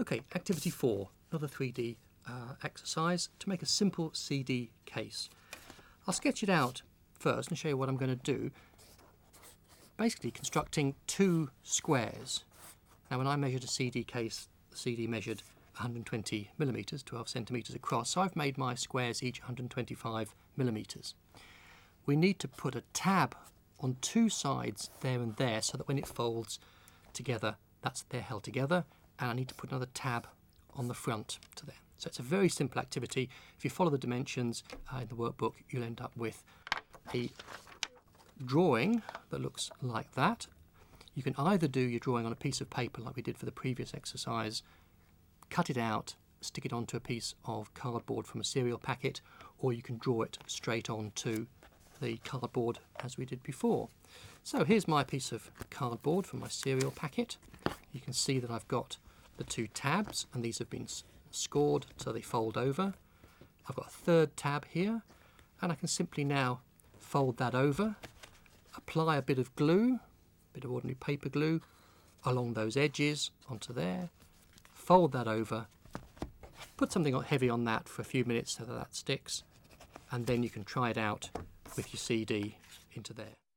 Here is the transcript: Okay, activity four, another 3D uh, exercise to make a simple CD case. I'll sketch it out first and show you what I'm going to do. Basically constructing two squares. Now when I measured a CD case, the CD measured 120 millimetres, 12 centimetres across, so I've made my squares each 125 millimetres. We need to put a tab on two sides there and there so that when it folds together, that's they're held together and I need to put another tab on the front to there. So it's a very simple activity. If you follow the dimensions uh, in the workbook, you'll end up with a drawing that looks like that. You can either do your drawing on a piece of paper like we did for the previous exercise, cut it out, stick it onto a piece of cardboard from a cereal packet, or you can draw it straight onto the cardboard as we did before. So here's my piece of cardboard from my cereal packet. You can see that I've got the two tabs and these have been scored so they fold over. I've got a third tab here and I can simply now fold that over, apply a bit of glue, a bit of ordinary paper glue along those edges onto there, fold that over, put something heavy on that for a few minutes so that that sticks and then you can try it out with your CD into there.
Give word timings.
Okay, 0.00 0.20
activity 0.36 0.70
four, 0.70 1.08
another 1.32 1.48
3D 1.48 1.96
uh, 2.28 2.54
exercise 2.62 3.30
to 3.40 3.48
make 3.48 3.62
a 3.62 3.66
simple 3.66 4.12
CD 4.14 4.70
case. 4.86 5.28
I'll 6.06 6.14
sketch 6.14 6.44
it 6.44 6.48
out 6.48 6.82
first 7.18 7.48
and 7.48 7.58
show 7.58 7.68
you 7.68 7.76
what 7.76 7.88
I'm 7.88 7.96
going 7.96 8.16
to 8.16 8.22
do. 8.32 8.52
Basically 9.96 10.30
constructing 10.30 10.94
two 11.08 11.50
squares. 11.64 12.44
Now 13.10 13.18
when 13.18 13.26
I 13.26 13.34
measured 13.34 13.64
a 13.64 13.66
CD 13.66 14.04
case, 14.04 14.48
the 14.70 14.76
CD 14.76 15.08
measured 15.08 15.42
120 15.78 16.52
millimetres, 16.58 17.02
12 17.02 17.28
centimetres 17.28 17.74
across, 17.74 18.10
so 18.10 18.20
I've 18.20 18.36
made 18.36 18.56
my 18.56 18.76
squares 18.76 19.20
each 19.20 19.40
125 19.40 20.32
millimetres. 20.56 21.16
We 22.06 22.14
need 22.14 22.38
to 22.38 22.46
put 22.46 22.76
a 22.76 22.82
tab 22.92 23.34
on 23.80 23.96
two 24.00 24.28
sides 24.28 24.90
there 25.00 25.18
and 25.18 25.34
there 25.36 25.60
so 25.60 25.76
that 25.76 25.88
when 25.88 25.98
it 25.98 26.06
folds 26.06 26.60
together, 27.12 27.56
that's 27.82 28.02
they're 28.10 28.20
held 28.20 28.44
together 28.44 28.84
and 29.20 29.30
I 29.30 29.34
need 29.34 29.48
to 29.48 29.54
put 29.54 29.70
another 29.70 29.88
tab 29.94 30.26
on 30.74 30.88
the 30.88 30.94
front 30.94 31.38
to 31.56 31.66
there. 31.66 31.74
So 31.96 32.08
it's 32.08 32.20
a 32.20 32.22
very 32.22 32.48
simple 32.48 32.80
activity. 32.80 33.28
If 33.56 33.64
you 33.64 33.70
follow 33.70 33.90
the 33.90 33.98
dimensions 33.98 34.62
uh, 34.92 35.00
in 35.00 35.08
the 35.08 35.14
workbook, 35.14 35.54
you'll 35.70 35.82
end 35.82 36.00
up 36.00 36.16
with 36.16 36.44
a 37.12 37.30
drawing 38.44 39.02
that 39.30 39.40
looks 39.40 39.70
like 39.82 40.14
that. 40.14 40.46
You 41.14 41.24
can 41.24 41.34
either 41.36 41.66
do 41.66 41.80
your 41.80 41.98
drawing 41.98 42.24
on 42.24 42.30
a 42.30 42.36
piece 42.36 42.60
of 42.60 42.70
paper 42.70 43.02
like 43.02 43.16
we 43.16 43.22
did 43.22 43.36
for 43.36 43.46
the 43.46 43.52
previous 43.52 43.92
exercise, 43.92 44.62
cut 45.50 45.68
it 45.68 45.76
out, 45.76 46.14
stick 46.40 46.64
it 46.64 46.72
onto 46.72 46.96
a 46.96 47.00
piece 47.00 47.34
of 47.44 47.74
cardboard 47.74 48.26
from 48.26 48.40
a 48.40 48.44
cereal 48.44 48.78
packet, 48.78 49.20
or 49.58 49.72
you 49.72 49.82
can 49.82 49.98
draw 49.98 50.22
it 50.22 50.38
straight 50.46 50.88
onto 50.88 51.46
the 52.00 52.18
cardboard 52.18 52.78
as 53.02 53.18
we 53.18 53.24
did 53.24 53.42
before. 53.42 53.88
So 54.44 54.64
here's 54.64 54.86
my 54.86 55.02
piece 55.02 55.32
of 55.32 55.50
cardboard 55.70 56.26
from 56.26 56.38
my 56.38 56.48
cereal 56.48 56.92
packet. 56.92 57.36
You 57.92 58.00
can 58.00 58.12
see 58.12 58.38
that 58.38 58.50
I've 58.50 58.68
got 58.68 58.98
the 59.38 59.44
two 59.44 59.66
tabs 59.68 60.26
and 60.34 60.44
these 60.44 60.58
have 60.58 60.68
been 60.68 60.86
scored 61.30 61.86
so 61.96 62.12
they 62.12 62.20
fold 62.20 62.58
over. 62.58 62.94
I've 63.68 63.76
got 63.76 63.86
a 63.86 63.90
third 63.90 64.36
tab 64.36 64.66
here 64.68 65.02
and 65.62 65.72
I 65.72 65.74
can 65.74 65.88
simply 65.88 66.24
now 66.24 66.60
fold 66.98 67.38
that 67.38 67.54
over, 67.54 67.96
apply 68.76 69.16
a 69.16 69.22
bit 69.22 69.38
of 69.38 69.54
glue, 69.56 69.94
a 69.94 70.54
bit 70.54 70.64
of 70.64 70.70
ordinary 70.70 70.96
paper 70.96 71.28
glue 71.28 71.60
along 72.24 72.54
those 72.54 72.76
edges 72.76 73.30
onto 73.48 73.72
there, 73.72 74.10
fold 74.72 75.12
that 75.12 75.28
over, 75.28 75.66
put 76.76 76.92
something 76.92 77.20
heavy 77.22 77.48
on 77.48 77.64
that 77.64 77.88
for 77.88 78.02
a 78.02 78.04
few 78.04 78.24
minutes 78.24 78.58
so 78.58 78.64
that 78.64 78.74
that 78.74 78.94
sticks 78.94 79.42
and 80.10 80.26
then 80.26 80.42
you 80.42 80.50
can 80.50 80.64
try 80.64 80.90
it 80.90 80.98
out 80.98 81.30
with 81.76 81.92
your 81.92 81.98
CD 81.98 82.56
into 82.94 83.12
there. 83.12 83.47